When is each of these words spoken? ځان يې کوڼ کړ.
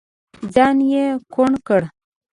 ځان 0.53 0.77
يې 0.91 1.05
کوڼ 1.33 1.51
کړ. 1.67 1.81